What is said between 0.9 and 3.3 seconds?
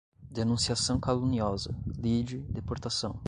caluniosa, lide, deportação